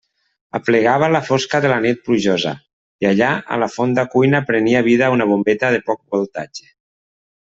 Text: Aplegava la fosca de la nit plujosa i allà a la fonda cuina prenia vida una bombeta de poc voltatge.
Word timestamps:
Aplegava 0.59 1.09
la 1.15 1.19
fosca 1.27 1.59
de 1.65 1.69
la 1.71 1.75
nit 1.83 1.99
plujosa 2.07 2.53
i 3.05 3.09
allà 3.11 3.29
a 3.57 3.61
la 3.65 3.69
fonda 3.75 4.07
cuina 4.15 4.43
prenia 4.49 4.83
vida 4.89 5.13
una 5.17 5.29
bombeta 5.35 5.73
de 5.77 5.83
poc 5.91 6.03
voltatge. 6.17 6.69